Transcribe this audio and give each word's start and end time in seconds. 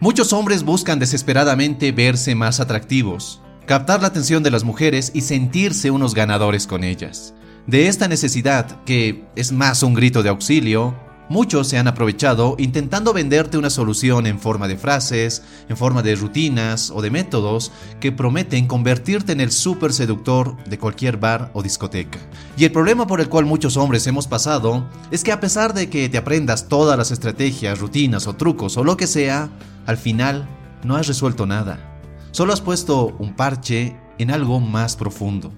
Muchos 0.00 0.32
hombres 0.32 0.62
buscan 0.62 1.00
desesperadamente 1.00 1.90
verse 1.90 2.36
más 2.36 2.60
atractivos, 2.60 3.42
captar 3.66 4.00
la 4.00 4.06
atención 4.06 4.44
de 4.44 4.52
las 4.52 4.62
mujeres 4.62 5.10
y 5.12 5.22
sentirse 5.22 5.90
unos 5.90 6.14
ganadores 6.14 6.68
con 6.68 6.84
ellas. 6.84 7.34
De 7.66 7.88
esta 7.88 8.06
necesidad, 8.06 8.84
que 8.84 9.24
es 9.34 9.50
más 9.50 9.82
un 9.82 9.94
grito 9.94 10.22
de 10.22 10.28
auxilio, 10.28 10.94
muchos 11.28 11.68
se 11.68 11.78
han 11.78 11.88
aprovechado 11.88 12.56
intentando 12.58 13.12
venderte 13.12 13.58
una 13.58 13.70
solución 13.70 14.26
en 14.26 14.38
forma 14.38 14.68
de 14.68 14.76
frases, 14.76 15.42
en 15.68 15.76
forma 15.76 16.02
de 16.02 16.14
rutinas 16.14 16.90
o 16.90 17.02
de 17.02 17.10
métodos 17.10 17.72
que 18.00 18.12
prometen 18.12 18.66
convertirte 18.66 19.32
en 19.32 19.40
el 19.40 19.52
súper 19.52 19.92
seductor 19.92 20.56
de 20.64 20.78
cualquier 20.78 21.16
bar 21.16 21.50
o 21.54 21.62
discoteca. 21.62 22.18
Y 22.56 22.64
el 22.64 22.72
problema 22.72 23.06
por 23.06 23.20
el 23.20 23.28
cual 23.28 23.46
muchos 23.46 23.76
hombres 23.76 24.06
hemos 24.06 24.26
pasado 24.26 24.88
es 25.10 25.24
que 25.24 25.32
a 25.32 25.40
pesar 25.40 25.74
de 25.74 25.90
que 25.90 26.08
te 26.08 26.18
aprendas 26.18 26.68
todas 26.68 26.96
las 26.96 27.10
estrategias, 27.10 27.78
rutinas 27.78 28.26
o 28.26 28.36
trucos 28.36 28.76
o 28.76 28.84
lo 28.84 28.96
que 28.96 29.06
sea, 29.06 29.50
al 29.86 29.96
final 29.96 30.48
no 30.84 30.96
has 30.96 31.06
resuelto 31.06 31.46
nada. 31.46 32.00
Solo 32.30 32.52
has 32.52 32.60
puesto 32.60 33.16
un 33.18 33.34
parche 33.34 33.96
en 34.18 34.30
algo 34.30 34.60
más 34.60 34.96
profundo. 34.96 35.52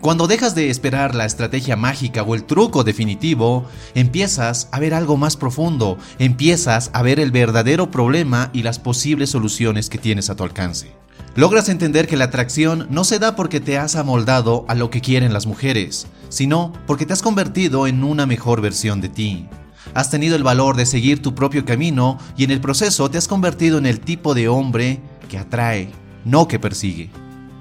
Cuando 0.00 0.26
dejas 0.26 0.54
de 0.54 0.70
esperar 0.70 1.14
la 1.14 1.26
estrategia 1.26 1.76
mágica 1.76 2.22
o 2.22 2.34
el 2.34 2.44
truco 2.44 2.84
definitivo, 2.84 3.66
empiezas 3.94 4.68
a 4.72 4.80
ver 4.80 4.94
algo 4.94 5.18
más 5.18 5.36
profundo, 5.36 5.98
empiezas 6.18 6.90
a 6.94 7.02
ver 7.02 7.20
el 7.20 7.30
verdadero 7.30 7.90
problema 7.90 8.48
y 8.54 8.62
las 8.62 8.78
posibles 8.78 9.28
soluciones 9.28 9.90
que 9.90 9.98
tienes 9.98 10.30
a 10.30 10.36
tu 10.36 10.44
alcance. 10.44 10.92
Logras 11.34 11.68
entender 11.68 12.08
que 12.08 12.16
la 12.16 12.24
atracción 12.24 12.86
no 12.88 13.04
se 13.04 13.18
da 13.18 13.36
porque 13.36 13.60
te 13.60 13.76
has 13.76 13.94
amoldado 13.94 14.64
a 14.68 14.74
lo 14.74 14.88
que 14.88 15.02
quieren 15.02 15.34
las 15.34 15.46
mujeres, 15.46 16.06
sino 16.30 16.72
porque 16.86 17.04
te 17.04 17.12
has 17.12 17.20
convertido 17.20 17.86
en 17.86 18.02
una 18.02 18.24
mejor 18.24 18.62
versión 18.62 19.02
de 19.02 19.10
ti. 19.10 19.48
Has 19.92 20.10
tenido 20.10 20.34
el 20.34 20.42
valor 20.42 20.76
de 20.76 20.86
seguir 20.86 21.20
tu 21.20 21.34
propio 21.34 21.66
camino 21.66 22.16
y 22.38 22.44
en 22.44 22.52
el 22.52 22.62
proceso 22.62 23.10
te 23.10 23.18
has 23.18 23.28
convertido 23.28 23.76
en 23.76 23.84
el 23.84 24.00
tipo 24.00 24.32
de 24.32 24.48
hombre 24.48 25.00
que 25.28 25.36
atrae, 25.36 25.90
no 26.24 26.48
que 26.48 26.58
persigue. 26.58 27.10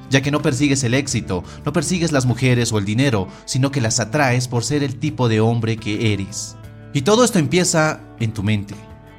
Ya 0.09 0.21
que 0.21 0.31
no 0.31 0.41
persigues 0.41 0.83
el 0.83 0.93
éxito, 0.93 1.43
no 1.65 1.73
persigues 1.73 2.11
las 2.11 2.25
mujeres 2.25 2.71
o 2.71 2.77
el 2.79 2.85
dinero, 2.85 3.27
sino 3.45 3.71
que 3.71 3.81
las 3.81 3.99
atraes 3.99 4.47
por 4.47 4.63
ser 4.63 4.83
el 4.83 4.97
tipo 4.97 5.29
de 5.29 5.39
hombre 5.39 5.77
que 5.77 6.13
eres. 6.13 6.55
Y 6.93 7.01
todo 7.01 7.23
esto 7.23 7.37
empieza 7.37 8.01
en 8.19 8.33
tu 8.33 8.41
mente, 8.41 8.73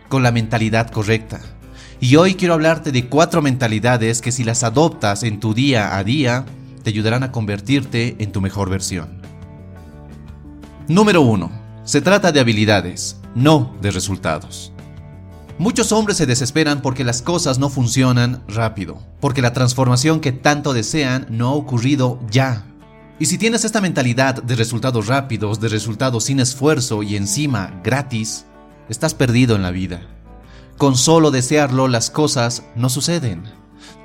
con 0.08 0.22
la 0.22 0.32
mentalidad 0.32 0.90
correcta. 0.90 1.40
Y 2.00 2.16
hoy 2.16 2.34
quiero 2.34 2.54
hablarte 2.54 2.92
de 2.92 3.08
cuatro 3.08 3.42
mentalidades 3.42 4.20
que 4.20 4.32
si 4.32 4.42
las 4.42 4.64
adoptas 4.64 5.22
en 5.22 5.38
tu 5.38 5.54
día 5.54 5.96
a 5.96 6.02
día, 6.02 6.46
te 6.82 6.90
ayudarán 6.90 7.22
a 7.22 7.30
convertirte 7.30 8.16
en 8.18 8.32
tu 8.32 8.40
mejor 8.40 8.70
versión. 8.70 9.20
Número 10.88 11.20
1. 11.20 11.50
Se 11.84 12.00
trata 12.00 12.32
de 12.32 12.40
habilidades, 12.40 13.20
no 13.34 13.76
de 13.80 13.90
resultados. 13.90 14.72
Muchos 15.60 15.92
hombres 15.92 16.16
se 16.16 16.24
desesperan 16.24 16.80
porque 16.80 17.04
las 17.04 17.20
cosas 17.20 17.58
no 17.58 17.68
funcionan 17.68 18.42
rápido, 18.48 18.98
porque 19.20 19.42
la 19.42 19.52
transformación 19.52 20.20
que 20.20 20.32
tanto 20.32 20.72
desean 20.72 21.26
no 21.28 21.48
ha 21.48 21.52
ocurrido 21.52 22.18
ya. 22.30 22.64
Y 23.18 23.26
si 23.26 23.36
tienes 23.36 23.66
esta 23.66 23.82
mentalidad 23.82 24.42
de 24.42 24.56
resultados 24.56 25.06
rápidos, 25.06 25.60
de 25.60 25.68
resultados 25.68 26.24
sin 26.24 26.40
esfuerzo 26.40 27.02
y 27.02 27.14
encima 27.14 27.78
gratis, 27.84 28.46
estás 28.88 29.12
perdido 29.12 29.54
en 29.54 29.60
la 29.60 29.70
vida. 29.70 30.00
Con 30.78 30.96
solo 30.96 31.30
desearlo 31.30 31.88
las 31.88 32.08
cosas 32.08 32.62
no 32.74 32.88
suceden. 32.88 33.42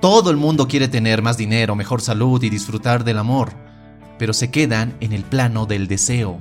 Todo 0.02 0.32
el 0.32 0.36
mundo 0.36 0.68
quiere 0.68 0.90
tener 0.90 1.22
más 1.22 1.38
dinero, 1.38 1.74
mejor 1.74 2.02
salud 2.02 2.44
y 2.44 2.50
disfrutar 2.50 3.06
del 3.06 3.18
amor, 3.18 3.54
pero 4.20 4.34
se 4.34 4.52
quedan 4.52 4.98
en 5.00 5.14
el 5.14 5.24
plano 5.24 5.66
del 5.66 5.88
deseo 5.88 6.38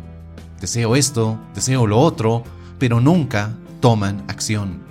deseo 0.61 0.97
esto, 0.97 1.39
deseo 1.55 1.87
lo 1.87 2.01
otro, 2.01 2.43
pero 2.79 2.99
nunca 2.99 3.55
toman 3.81 4.25
acción. 4.29 4.84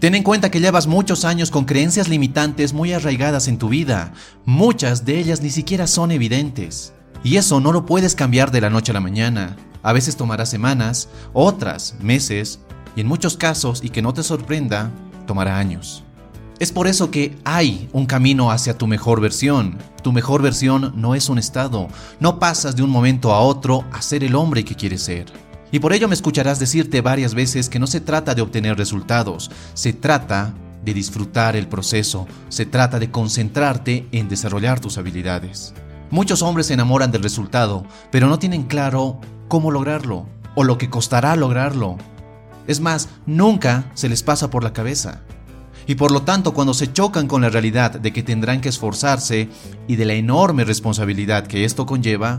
Ten 0.00 0.14
en 0.14 0.22
cuenta 0.22 0.50
que 0.50 0.60
llevas 0.60 0.86
muchos 0.86 1.26
años 1.26 1.50
con 1.50 1.66
creencias 1.66 2.08
limitantes 2.08 2.72
muy 2.72 2.94
arraigadas 2.94 3.48
en 3.48 3.58
tu 3.58 3.68
vida. 3.68 4.14
Muchas 4.46 5.04
de 5.04 5.18
ellas 5.18 5.42
ni 5.42 5.50
siquiera 5.50 5.86
son 5.86 6.10
evidentes. 6.10 6.94
Y 7.22 7.36
eso 7.36 7.60
no 7.60 7.70
lo 7.70 7.84
puedes 7.84 8.14
cambiar 8.14 8.50
de 8.50 8.62
la 8.62 8.70
noche 8.70 8.92
a 8.92 8.94
la 8.94 9.00
mañana. 9.00 9.56
A 9.82 9.92
veces 9.92 10.16
tomará 10.16 10.46
semanas, 10.46 11.10
otras 11.34 11.96
meses, 12.00 12.60
y 12.96 13.02
en 13.02 13.08
muchos 13.08 13.36
casos, 13.36 13.84
y 13.84 13.90
que 13.90 14.00
no 14.00 14.14
te 14.14 14.22
sorprenda, 14.22 14.90
tomará 15.26 15.58
años. 15.58 16.02
Es 16.60 16.72
por 16.72 16.86
eso 16.86 17.10
que 17.10 17.36
hay 17.44 17.90
un 17.92 18.06
camino 18.06 18.50
hacia 18.50 18.78
tu 18.78 18.86
mejor 18.86 19.20
versión. 19.20 19.76
Tu 20.02 20.12
mejor 20.12 20.40
versión 20.40 20.94
no 20.96 21.14
es 21.14 21.28
un 21.28 21.38
estado. 21.38 21.88
No 22.20 22.38
pasas 22.38 22.74
de 22.74 22.82
un 22.82 22.90
momento 22.90 23.34
a 23.34 23.40
otro 23.40 23.84
a 23.92 24.00
ser 24.00 24.24
el 24.24 24.34
hombre 24.34 24.64
que 24.64 24.76
quieres 24.76 25.02
ser. 25.02 25.26
Y 25.72 25.78
por 25.78 25.92
ello 25.92 26.08
me 26.08 26.14
escucharás 26.14 26.58
decirte 26.58 27.00
varias 27.00 27.34
veces 27.34 27.68
que 27.68 27.78
no 27.78 27.86
se 27.86 28.00
trata 28.00 28.34
de 28.34 28.42
obtener 28.42 28.76
resultados, 28.76 29.50
se 29.74 29.92
trata 29.92 30.54
de 30.84 30.94
disfrutar 30.94 31.56
el 31.56 31.68
proceso, 31.68 32.26
se 32.48 32.66
trata 32.66 32.98
de 32.98 33.10
concentrarte 33.10 34.06
en 34.12 34.28
desarrollar 34.28 34.80
tus 34.80 34.98
habilidades. 34.98 35.74
Muchos 36.10 36.42
hombres 36.42 36.66
se 36.66 36.74
enamoran 36.74 37.12
del 37.12 37.22
resultado, 37.22 37.84
pero 38.10 38.26
no 38.26 38.38
tienen 38.38 38.64
claro 38.64 39.20
cómo 39.48 39.70
lograrlo 39.70 40.26
o 40.56 40.64
lo 40.64 40.78
que 40.78 40.90
costará 40.90 41.36
lograrlo. 41.36 41.98
Es 42.66 42.80
más, 42.80 43.08
nunca 43.26 43.90
se 43.94 44.08
les 44.08 44.22
pasa 44.22 44.50
por 44.50 44.64
la 44.64 44.72
cabeza 44.72 45.20
y 45.86 45.96
por 45.96 46.12
lo 46.12 46.22
tanto 46.22 46.54
cuando 46.54 46.74
se 46.74 46.92
chocan 46.92 47.26
con 47.26 47.42
la 47.42 47.48
realidad 47.48 47.92
de 47.92 48.12
que 48.12 48.22
tendrán 48.22 48.60
que 48.60 48.68
esforzarse 48.68 49.48
y 49.88 49.96
de 49.96 50.04
la 50.04 50.14
enorme 50.14 50.64
responsabilidad 50.64 51.46
que 51.46 51.64
esto 51.64 51.86
conlleva, 51.86 52.38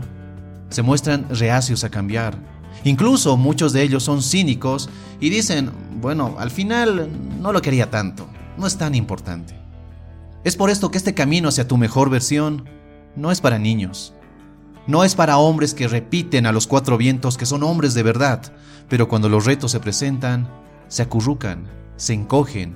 se 0.70 0.82
muestran 0.82 1.26
reacios 1.28 1.84
a 1.84 1.90
cambiar. 1.90 2.38
Incluso 2.84 3.36
muchos 3.36 3.72
de 3.72 3.82
ellos 3.82 4.02
son 4.02 4.22
cínicos 4.22 4.88
y 5.20 5.30
dicen, 5.30 5.70
bueno, 6.00 6.34
al 6.38 6.50
final 6.50 7.08
no 7.40 7.52
lo 7.52 7.62
quería 7.62 7.90
tanto, 7.90 8.26
no 8.58 8.66
es 8.66 8.76
tan 8.76 8.94
importante. 8.94 9.54
Es 10.44 10.56
por 10.56 10.70
esto 10.70 10.90
que 10.90 10.98
este 10.98 11.14
camino 11.14 11.48
hacia 11.48 11.68
tu 11.68 11.76
mejor 11.76 12.10
versión 12.10 12.68
no 13.14 13.30
es 13.30 13.40
para 13.40 13.58
niños. 13.58 14.14
No 14.88 15.04
es 15.04 15.14
para 15.14 15.38
hombres 15.38 15.74
que 15.74 15.86
repiten 15.86 16.44
a 16.46 16.52
los 16.52 16.66
cuatro 16.66 16.98
vientos 16.98 17.36
que 17.36 17.46
son 17.46 17.62
hombres 17.62 17.94
de 17.94 18.02
verdad, 18.02 18.52
pero 18.88 19.06
cuando 19.06 19.28
los 19.28 19.44
retos 19.44 19.70
se 19.70 19.78
presentan, 19.78 20.50
se 20.88 21.02
acurrucan, 21.02 21.68
se 21.96 22.14
encogen 22.14 22.74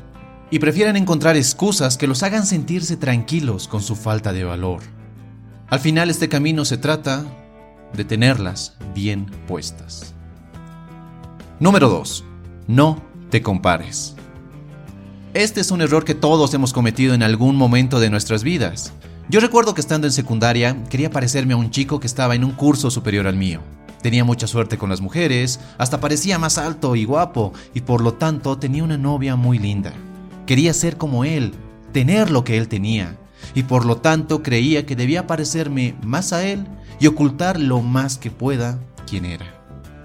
y 0.51 0.61
prefieren 0.61 0.95
encontrar 0.95 1.37
excusas 1.37 1.97
que 1.97 2.07
los 2.07 2.23
hagan 2.23 2.47
sentirse 2.47 2.97
tranquilos 2.97 3.67
con 3.67 3.83
su 3.83 3.97
falta 3.97 4.33
de 4.33 4.45
valor. 4.45 4.83
Al 5.69 5.81
final 5.81 6.09
este 6.11 6.29
camino 6.29 6.65
se 6.65 6.79
trata 6.79 7.25
de 7.97 8.05
tenerlas 8.05 8.75
bien 8.95 9.27
puestas. 9.47 10.15
Número 11.59 11.89
2. 11.89 12.25
No 12.69 13.03
te 13.31 13.43
compares. 13.43 14.15
Este 15.35 15.61
es 15.61 15.71
un 15.71 15.81
error 15.81 16.05
que 16.05 16.15
todos 16.15 16.55
hemos 16.55 16.73
cometido 16.73 17.15
en 17.15 17.23
algún 17.23 17.57
momento 17.57 17.99
de 18.01 18.11
nuestras 18.11 18.43
vidas. 18.43 18.93
Yo 19.29 19.41
recuerdo 19.41 19.75
que 19.75 19.81
estando 19.81 20.07
en 20.07 20.13
secundaria 20.13 20.77
quería 20.89 21.11
parecerme 21.11 21.55
a 21.55 21.57
un 21.57 21.71
chico 21.71 21.99
que 21.99 22.07
estaba 22.07 22.35
en 22.35 22.45
un 22.45 22.53
curso 22.53 22.91
superior 22.91 23.27
al 23.27 23.37
mío. 23.37 23.61
Tenía 24.03 24.25
mucha 24.25 24.47
suerte 24.47 24.79
con 24.79 24.89
las 24.89 25.01
mujeres, 25.01 25.59
hasta 25.79 26.01
parecía 26.01 26.39
más 26.39 26.59
alto 26.59 26.95
y 26.95 27.05
guapo, 27.05 27.53
y 27.75 27.81
por 27.81 28.03
lo 28.03 28.15
tanto 28.15 28.57
tenía 28.57 28.85
una 28.85 28.99
novia 28.99 29.35
muy 29.35 29.59
linda. 29.59 29.93
Quería 30.47 30.73
ser 30.73 30.97
como 30.97 31.25
él, 31.25 31.55
tener 31.93 32.31
lo 32.31 32.45
que 32.45 32.57
él 32.57 32.69
tenía, 32.69 33.17
y 33.55 33.65
por 33.65 33.85
lo 33.85 33.97
tanto 33.97 34.43
creía 34.43 34.87
que 34.87 34.95
debía 34.95 35.27
parecerme 35.27 35.97
más 36.05 36.33
a 36.33 36.47
él 36.47 36.67
y 36.99 37.07
ocultar 37.07 37.61
lo 37.61 37.81
más 37.81 38.19
que 38.19 38.31
pueda 38.31 38.79
quién 39.07 39.25
era. 39.25 39.57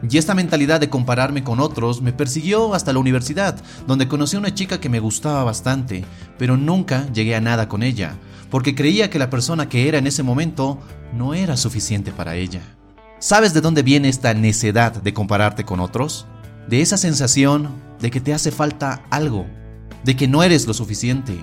Y 0.09 0.17
esta 0.17 0.33
mentalidad 0.33 0.79
de 0.79 0.89
compararme 0.89 1.43
con 1.43 1.59
otros 1.59 2.01
me 2.01 2.11
persiguió 2.11 2.73
hasta 2.73 2.91
la 2.91 2.99
universidad, 2.99 3.61
donde 3.85 4.07
conocí 4.07 4.35
a 4.35 4.39
una 4.39 4.53
chica 4.53 4.79
que 4.79 4.89
me 4.89 4.99
gustaba 4.99 5.43
bastante, 5.43 6.05
pero 6.39 6.57
nunca 6.57 7.05
llegué 7.13 7.35
a 7.35 7.41
nada 7.41 7.67
con 7.67 7.83
ella, 7.83 8.15
porque 8.49 8.73
creía 8.73 9.09
que 9.09 9.19
la 9.19 9.29
persona 9.29 9.69
que 9.69 9.87
era 9.87 9.99
en 9.99 10.07
ese 10.07 10.23
momento 10.23 10.79
no 11.13 11.33
era 11.35 11.55
suficiente 11.55 12.11
para 12.11 12.35
ella. 12.35 12.61
¿Sabes 13.19 13.53
de 13.53 13.61
dónde 13.61 13.83
viene 13.83 14.09
esta 14.09 14.33
necedad 14.33 14.91
de 14.93 15.13
compararte 15.13 15.63
con 15.63 15.79
otros? 15.79 16.25
De 16.67 16.81
esa 16.81 16.97
sensación 16.97 17.69
de 17.99 18.09
que 18.09 18.19
te 18.19 18.33
hace 18.33 18.51
falta 18.51 19.03
algo, 19.11 19.45
de 20.03 20.15
que 20.15 20.27
no 20.27 20.41
eres 20.41 20.65
lo 20.65 20.73
suficiente, 20.73 21.37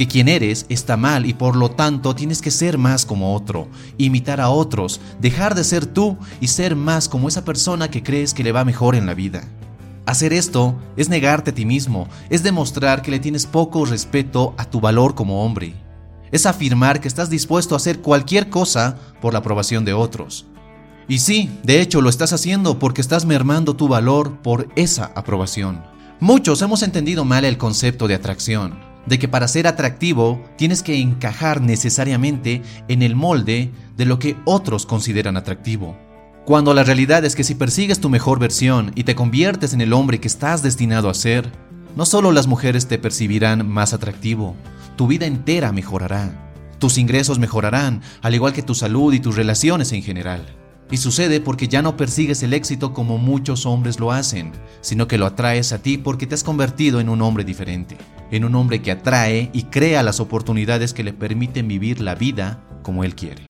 que 0.00 0.08
quien 0.08 0.28
eres 0.28 0.64
está 0.70 0.96
mal 0.96 1.26
y 1.26 1.34
por 1.34 1.56
lo 1.56 1.72
tanto 1.72 2.14
tienes 2.14 2.40
que 2.40 2.50
ser 2.50 2.78
más 2.78 3.04
como 3.04 3.34
otro, 3.34 3.68
imitar 3.98 4.40
a 4.40 4.48
otros, 4.48 4.98
dejar 5.20 5.54
de 5.54 5.62
ser 5.62 5.84
tú 5.84 6.16
y 6.40 6.46
ser 6.46 6.74
más 6.74 7.06
como 7.06 7.28
esa 7.28 7.44
persona 7.44 7.90
que 7.90 8.02
crees 8.02 8.32
que 8.32 8.42
le 8.42 8.50
va 8.50 8.64
mejor 8.64 8.94
en 8.94 9.04
la 9.04 9.12
vida. 9.12 9.42
Hacer 10.06 10.32
esto 10.32 10.74
es 10.96 11.10
negarte 11.10 11.50
a 11.50 11.54
ti 11.54 11.66
mismo, 11.66 12.08
es 12.30 12.42
demostrar 12.42 13.02
que 13.02 13.10
le 13.10 13.18
tienes 13.18 13.44
poco 13.44 13.84
respeto 13.84 14.54
a 14.56 14.64
tu 14.64 14.80
valor 14.80 15.14
como 15.14 15.44
hombre. 15.44 15.74
Es 16.32 16.46
afirmar 16.46 17.02
que 17.02 17.08
estás 17.08 17.28
dispuesto 17.28 17.74
a 17.74 17.76
hacer 17.76 18.00
cualquier 18.00 18.48
cosa 18.48 18.96
por 19.20 19.34
la 19.34 19.40
aprobación 19.40 19.84
de 19.84 19.92
otros. 19.92 20.46
Y 21.08 21.18
sí, 21.18 21.50
de 21.62 21.82
hecho 21.82 22.00
lo 22.00 22.08
estás 22.08 22.32
haciendo 22.32 22.78
porque 22.78 23.02
estás 23.02 23.26
mermando 23.26 23.76
tu 23.76 23.86
valor 23.86 24.38
por 24.40 24.66
esa 24.76 25.12
aprobación. 25.14 25.84
Muchos 26.20 26.62
hemos 26.62 26.82
entendido 26.82 27.26
mal 27.26 27.44
el 27.44 27.58
concepto 27.58 28.08
de 28.08 28.14
atracción, 28.14 28.88
de 29.06 29.18
que 29.18 29.28
para 29.28 29.48
ser 29.48 29.66
atractivo 29.66 30.42
tienes 30.56 30.82
que 30.82 31.00
encajar 31.00 31.60
necesariamente 31.60 32.62
en 32.88 33.02
el 33.02 33.16
molde 33.16 33.70
de 33.96 34.04
lo 34.04 34.18
que 34.18 34.36
otros 34.44 34.86
consideran 34.86 35.36
atractivo. 35.36 35.96
Cuando 36.44 36.74
la 36.74 36.84
realidad 36.84 37.24
es 37.24 37.36
que 37.36 37.44
si 37.44 37.54
persigues 37.54 38.00
tu 38.00 38.08
mejor 38.08 38.38
versión 38.38 38.92
y 38.94 39.04
te 39.04 39.14
conviertes 39.14 39.72
en 39.72 39.80
el 39.80 39.92
hombre 39.92 40.20
que 40.20 40.28
estás 40.28 40.62
destinado 40.62 41.08
a 41.08 41.14
ser, 41.14 41.50
no 41.96 42.06
solo 42.06 42.32
las 42.32 42.46
mujeres 42.46 42.88
te 42.88 42.98
percibirán 42.98 43.68
más 43.68 43.92
atractivo, 43.92 44.56
tu 44.96 45.06
vida 45.06 45.26
entera 45.26 45.72
mejorará. 45.72 46.52
Tus 46.78 46.98
ingresos 46.98 47.38
mejorarán, 47.38 48.02
al 48.22 48.34
igual 48.34 48.52
que 48.52 48.62
tu 48.62 48.74
salud 48.74 49.12
y 49.12 49.20
tus 49.20 49.36
relaciones 49.36 49.92
en 49.92 50.02
general. 50.02 50.59
Y 50.90 50.96
sucede 50.96 51.40
porque 51.40 51.68
ya 51.68 51.82
no 51.82 51.96
persigues 51.96 52.42
el 52.42 52.52
éxito 52.52 52.92
como 52.92 53.16
muchos 53.16 53.64
hombres 53.64 54.00
lo 54.00 54.10
hacen, 54.10 54.52
sino 54.80 55.06
que 55.06 55.18
lo 55.18 55.26
atraes 55.26 55.72
a 55.72 55.80
ti 55.80 55.98
porque 55.98 56.26
te 56.26 56.34
has 56.34 56.42
convertido 56.42 57.00
en 57.00 57.08
un 57.08 57.22
hombre 57.22 57.44
diferente, 57.44 57.96
en 58.30 58.44
un 58.44 58.54
hombre 58.56 58.82
que 58.82 58.90
atrae 58.90 59.50
y 59.52 59.64
crea 59.64 60.02
las 60.02 60.18
oportunidades 60.18 60.92
que 60.92 61.04
le 61.04 61.12
permiten 61.12 61.68
vivir 61.68 62.00
la 62.00 62.16
vida 62.16 62.64
como 62.82 63.04
él 63.04 63.14
quiere. 63.14 63.49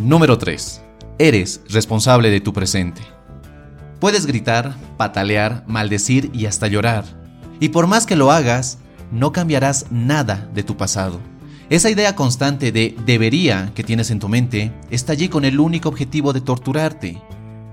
Número 0.00 0.38
3. 0.38 0.80
Eres 1.18 1.60
responsable 1.68 2.30
de 2.30 2.40
tu 2.40 2.54
presente. 2.54 3.02
Puedes 4.00 4.24
gritar, 4.24 4.74
patalear, 4.96 5.62
maldecir 5.66 6.30
y 6.32 6.46
hasta 6.46 6.68
llorar. 6.68 7.04
Y 7.60 7.68
por 7.68 7.86
más 7.86 8.06
que 8.06 8.16
lo 8.16 8.32
hagas, 8.32 8.78
no 9.12 9.30
cambiarás 9.30 9.86
nada 9.90 10.48
de 10.54 10.62
tu 10.62 10.78
pasado. 10.78 11.20
Esa 11.68 11.90
idea 11.90 12.16
constante 12.16 12.72
de 12.72 12.96
debería 13.04 13.72
que 13.74 13.84
tienes 13.84 14.10
en 14.10 14.20
tu 14.20 14.30
mente 14.30 14.72
está 14.90 15.12
allí 15.12 15.28
con 15.28 15.44
el 15.44 15.60
único 15.60 15.90
objetivo 15.90 16.32
de 16.32 16.40
torturarte. 16.40 17.20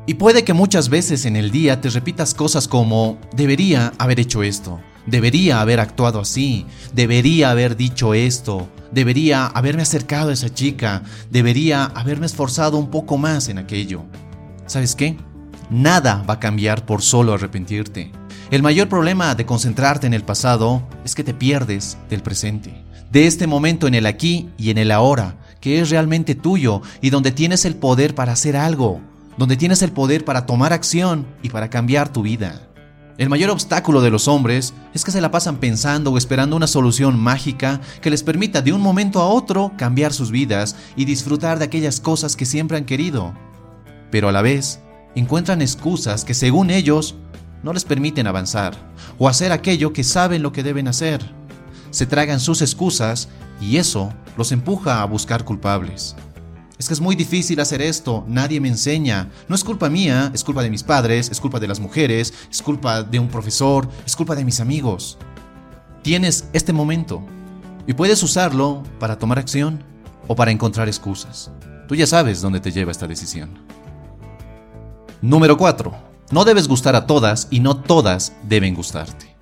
Y 0.05 0.15
puede 0.15 0.43
que 0.43 0.51
muchas 0.51 0.89
veces 0.89 1.25
en 1.25 1.37
el 1.37 1.49
día 1.49 1.79
te 1.79 1.89
repitas 1.89 2.33
cosas 2.33 2.67
como 2.67 3.17
debería 3.37 3.93
haber 3.99 4.19
hecho 4.19 4.43
esto, 4.43 4.81
debería 5.07 5.61
haber 5.61 5.79
actuado 5.79 6.19
así, 6.19 6.67
debería 6.93 7.49
haber 7.49 7.75
dicho 7.75 8.13
esto, 8.13 8.69
debería 8.91 9.47
haberme 9.47 9.81
acercado 9.81 10.29
a 10.29 10.33
esa 10.33 10.53
chica, 10.53 11.01
debería 11.31 11.85
haberme 11.85 12.27
esforzado 12.27 12.77
un 12.77 12.91
poco 12.91 13.17
más 13.17 13.49
en 13.49 13.57
aquello. 13.57 14.03
¿Sabes 14.67 14.95
qué? 14.95 15.17
Nada 15.69 16.23
va 16.29 16.35
a 16.35 16.39
cambiar 16.39 16.85
por 16.85 17.01
solo 17.01 17.33
arrepentirte. 17.33 18.11
El 18.51 18.63
mayor 18.63 18.87
problema 18.87 19.35
de 19.35 19.45
concentrarte 19.45 20.07
en 20.07 20.13
el 20.13 20.23
pasado 20.23 20.87
es 21.03 21.15
que 21.15 21.23
te 21.23 21.33
pierdes 21.33 21.97
del 22.09 22.21
presente, 22.21 22.85
de 23.11 23.27
este 23.27 23.47
momento 23.47 23.87
en 23.87 23.95
el 23.95 24.05
aquí 24.05 24.49
y 24.57 24.69
en 24.69 24.77
el 24.77 24.91
ahora, 24.91 25.35
que 25.59 25.79
es 25.79 25.89
realmente 25.89 26.35
tuyo 26.35 26.81
y 27.01 27.09
donde 27.09 27.31
tienes 27.31 27.65
el 27.65 27.75
poder 27.75 28.15
para 28.15 28.33
hacer 28.33 28.55
algo, 28.55 29.01
donde 29.37 29.57
tienes 29.57 29.81
el 29.81 29.91
poder 29.91 30.23
para 30.23 30.45
tomar 30.45 30.71
acción 30.71 31.27
y 31.43 31.49
para 31.49 31.69
cambiar 31.69 32.11
tu 32.11 32.21
vida. 32.21 32.67
El 33.17 33.29
mayor 33.29 33.49
obstáculo 33.49 34.01
de 34.01 34.11
los 34.11 34.27
hombres 34.27 34.75
es 34.93 35.03
que 35.03 35.09
se 35.09 35.21
la 35.21 35.31
pasan 35.31 35.57
pensando 35.57 36.11
o 36.11 36.19
esperando 36.19 36.55
una 36.55 36.67
solución 36.67 37.19
mágica 37.19 37.81
que 37.99 38.11
les 38.11 38.21
permita 38.21 38.61
de 38.61 38.73
un 38.73 38.81
momento 38.81 39.19
a 39.19 39.27
otro 39.27 39.71
cambiar 39.75 40.13
sus 40.13 40.29
vidas 40.29 40.75
y 40.95 41.05
disfrutar 41.05 41.57
de 41.57 41.65
aquellas 41.65 41.99
cosas 41.99 42.35
que 42.35 42.45
siempre 42.45 42.77
han 42.77 42.85
querido. 42.85 43.33
Pero 44.11 44.29
a 44.29 44.31
la 44.31 44.43
vez, 44.43 44.81
encuentran 45.15 45.63
excusas 45.63 46.23
que 46.25 46.35
según 46.35 46.69
ellos 46.69 47.15
no 47.63 47.73
les 47.73 47.85
permiten 47.85 48.27
avanzar 48.27 48.77
o 49.17 49.27
hacer 49.27 49.51
aquello 49.51 49.93
que 49.93 50.03
saben 50.03 50.43
lo 50.43 50.51
que 50.51 50.61
deben 50.61 50.87
hacer. 50.87 51.19
Se 51.89 52.05
tragan 52.05 52.39
sus 52.39 52.61
excusas 52.61 53.29
y 53.59 53.77
eso 53.77 54.13
los 54.37 54.51
empuja 54.51 55.01
a 55.01 55.05
buscar 55.05 55.43
culpables. 55.43 56.15
Es 56.77 56.87
que 56.87 56.93
es 56.93 57.01
muy 57.01 57.15
difícil 57.15 57.59
hacer 57.59 57.81
esto, 57.81 58.23
nadie 58.27 58.61
me 58.61 58.67
enseña. 58.67 59.31
No 59.47 59.55
es 59.55 59.63
culpa 59.63 59.89
mía, 59.89 60.31
es 60.33 60.43
culpa 60.43 60.61
de 60.61 60.69
mis 60.69 60.83
padres, 60.83 61.29
es 61.31 61.39
culpa 61.39 61.59
de 61.59 61.67
las 61.67 61.79
mujeres, 61.79 62.33
es 62.51 62.61
culpa 62.61 63.01
de 63.01 63.17
un 63.17 63.29
profesor, 63.29 63.89
es 64.05 64.15
culpa 64.15 64.35
de 64.35 64.45
mis 64.45 64.59
amigos. 64.59 65.17
Tienes 66.03 66.47
este 66.53 66.73
momento 66.73 67.23
y 67.87 67.93
puedes 67.93 68.21
usarlo 68.21 68.83
para 68.99 69.17
tomar 69.17 69.39
acción 69.39 69.83
o 70.27 70.35
para 70.35 70.51
encontrar 70.51 70.87
excusas. 70.87 71.49
Tú 71.87 71.95
ya 71.95 72.05
sabes 72.05 72.41
dónde 72.41 72.59
te 72.59 72.71
lleva 72.71 72.91
esta 72.91 73.07
decisión. 73.07 73.49
Número 75.21 75.57
4. 75.57 75.95
No 76.29 76.45
debes 76.45 76.67
gustar 76.67 76.95
a 76.95 77.07
todas 77.07 77.47
y 77.49 77.59
no 77.59 77.77
todas 77.77 78.33
deben 78.43 78.75
gustarte. 78.75 79.36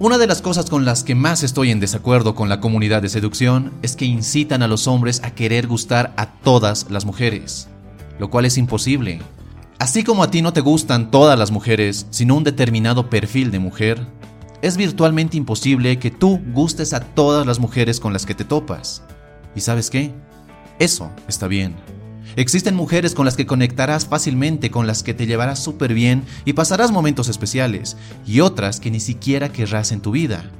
Una 0.00 0.16
de 0.16 0.26
las 0.26 0.40
cosas 0.40 0.70
con 0.70 0.86
las 0.86 1.04
que 1.04 1.14
más 1.14 1.42
estoy 1.42 1.70
en 1.70 1.78
desacuerdo 1.78 2.34
con 2.34 2.48
la 2.48 2.58
comunidad 2.58 3.02
de 3.02 3.10
seducción 3.10 3.74
es 3.82 3.96
que 3.96 4.06
incitan 4.06 4.62
a 4.62 4.66
los 4.66 4.86
hombres 4.86 5.20
a 5.22 5.32
querer 5.32 5.66
gustar 5.66 6.14
a 6.16 6.32
todas 6.40 6.86
las 6.88 7.04
mujeres, 7.04 7.68
lo 8.18 8.30
cual 8.30 8.46
es 8.46 8.56
imposible. 8.56 9.20
Así 9.78 10.02
como 10.02 10.22
a 10.22 10.30
ti 10.30 10.40
no 10.40 10.54
te 10.54 10.62
gustan 10.62 11.10
todas 11.10 11.38
las 11.38 11.50
mujeres, 11.50 12.06
sino 12.08 12.34
un 12.34 12.44
determinado 12.44 13.10
perfil 13.10 13.50
de 13.50 13.58
mujer, 13.58 14.06
es 14.62 14.78
virtualmente 14.78 15.36
imposible 15.36 15.98
que 15.98 16.10
tú 16.10 16.40
gustes 16.54 16.94
a 16.94 17.00
todas 17.00 17.46
las 17.46 17.58
mujeres 17.58 18.00
con 18.00 18.14
las 18.14 18.24
que 18.24 18.34
te 18.34 18.46
topas. 18.46 19.02
¿Y 19.54 19.60
sabes 19.60 19.90
qué? 19.90 20.14
Eso 20.78 21.10
está 21.28 21.46
bien. 21.46 21.76
Existen 22.36 22.74
mujeres 22.74 23.14
con 23.14 23.24
las 23.24 23.36
que 23.36 23.46
conectarás 23.46 24.06
fácilmente, 24.06 24.70
con 24.70 24.86
las 24.86 25.02
que 25.02 25.14
te 25.14 25.26
llevarás 25.26 25.58
súper 25.58 25.94
bien 25.94 26.24
y 26.44 26.52
pasarás 26.52 26.92
momentos 26.92 27.28
especiales, 27.28 27.96
y 28.26 28.40
otras 28.40 28.80
que 28.80 28.90
ni 28.90 29.00
siquiera 29.00 29.50
querrás 29.50 29.92
en 29.92 30.00
tu 30.00 30.12
vida. 30.12 30.50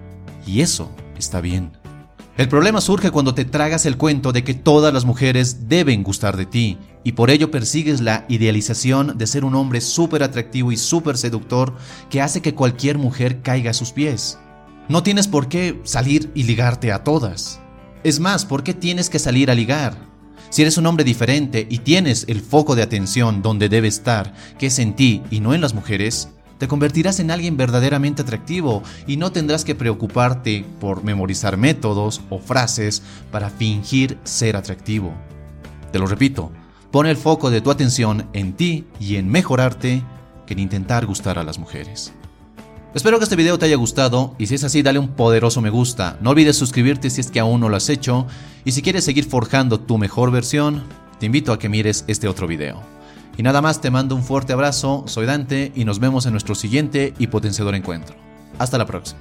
Y 0.47 0.61
eso 0.63 0.91
está 1.17 1.41
bien. 1.41 1.73
El 2.37 2.49
problema 2.49 2.81
surge 2.81 3.11
cuando 3.11 3.35
te 3.35 3.45
tragas 3.45 3.85
el 3.85 3.99
cuento 3.99 4.33
de 4.33 4.45
que 4.45 4.55
todas 4.55 4.95
las 4.95 5.05
mujeres 5.05 5.69
deben 5.69 6.03
gustar 6.03 6.37
de 6.37 6.47
ti, 6.47 6.79
y 7.05 7.13
por 7.13 7.31
ello 7.31 7.51
persigues 7.51 8.01
la 8.01 8.25
idealización 8.29 9.19
de 9.19 9.27
ser 9.27 9.45
un 9.45 9.55
hombre 9.55 9.81
súper 9.81 10.23
atractivo 10.23 10.73
y 10.73 10.77
súper 10.77 11.19
seductor 11.19 11.75
que 12.09 12.23
hace 12.23 12.41
que 12.41 12.55
cualquier 12.55 12.99
mujer 12.99 13.43
caiga 13.43 13.71
a 13.73 13.75
sus 13.75 13.93
pies. 13.93 14.39
No 14.89 15.03
tienes 15.03 15.29
por 15.29 15.49
qué 15.49 15.81
salir 15.85 16.31
y 16.35 16.45
ligarte 16.45 16.93
a 16.93 17.05
todas. 17.05 17.61
Es 18.05 18.21
más, 18.21 18.45
¿por 18.45 18.63
qué 18.65 18.75
tienes 18.75 19.11
que 19.11 19.19
salir 19.19 19.51
a 19.51 19.55
ligar? 19.55 20.10
Si 20.49 20.63
eres 20.63 20.79
un 20.79 20.87
hombre 20.87 21.05
diferente 21.05 21.67
y 21.69 21.79
tienes 21.79 22.25
el 22.29 22.41
foco 22.41 22.75
de 22.75 22.83
atención 22.83 23.43
donde 23.43 23.69
debe 23.69 23.89
estar, 23.89 24.35
que 24.59 24.67
es 24.67 24.79
en 24.79 24.97
ti 24.97 25.23
y 25.31 25.41
no 25.41 25.55
en 25.55 25.61
las 25.61 25.75
mujeres, 25.75 26.31
te 26.59 26.69
convertirás 26.69 27.21
en 27.21 27.31
alguien 27.31 27.57
verdaderamente 27.57 28.21
atractivo 28.23 28.83
y 29.07 29.17
no 29.17 29.33
tendrás 29.33 29.65
que 29.65 29.75
preocuparte 29.75 30.65
por 30.79 31.05
memorizar 31.05 31.57
métodos 31.57 32.21
o 32.29 32.39
frases 32.39 33.03
para 33.31 33.49
fingir 33.49 34.19
ser 34.25 34.57
atractivo. 34.57 35.15
Te 35.91 35.99
lo 35.99 36.07
repito, 36.07 36.53
pon 36.91 37.07
el 37.07 37.17
foco 37.17 37.51
de 37.51 37.63
tu 37.63 37.71
atención 37.71 38.29
en 38.35 38.53
ti 38.53 38.85
y 39.01 39.17
en 39.17 39.31
mejorarte 39.31 40.03
que 40.47 40.53
en 40.53 40.61
intentar 40.61 41.07
gustar 41.07 41.39
a 41.39 41.45
las 41.45 41.59
mujeres. 41.59 42.13
Espero 42.93 43.19
que 43.19 43.25
este 43.25 43.37
video 43.37 43.57
te 43.57 43.67
haya 43.67 43.77
gustado 43.77 44.35
y 44.37 44.49
si 44.49 44.57
es 44.57 44.65
así 44.65 44.83
dale 44.83 44.99
un 44.99 45.11
poderoso 45.11 45.61
me 45.61 45.71
gusta. 45.71 46.19
No 46.21 46.31
olvides 46.31 46.57
suscribirte 46.57 47.09
si 47.09 47.21
es 47.21 47.31
que 47.31 47.39
aún 47.39 47.61
no 47.61 47.69
lo 47.69 47.77
has 47.77 47.89
hecho 47.89 48.27
y 48.65 48.73
si 48.73 48.83
quieres 48.83 49.05
seguir 49.05 49.27
forjando 49.27 49.79
tu 49.79 49.97
mejor 49.97 50.33
versión, 50.33 50.83
te 51.21 51.27
invito 51.27 51.53
a 51.53 51.59
que 51.61 51.69
mires 51.69 52.05
este 52.09 52.27
otro 52.27 52.49
video. 52.49 52.83
Y 53.37 53.45
nada 53.45 53.63
más 53.63 53.81
te 53.81 53.93
mando 53.93 54.17
un 54.17 54.25
fuerte 54.25 54.53
abrazo, 54.53 55.05
soy 55.07 55.25
Dante 55.25 55.71
y 55.77 55.85
nos 55.85 56.01
vemos 56.01 56.27
en 56.27 56.33
nuestro 56.33 56.57
siguiente 56.57 57.15
y 57.17 57.29
potenciador 57.29 57.77
encuentro. 57.77 58.17
Hasta 58.59 58.77
la 58.77 58.87
próxima. 58.87 59.21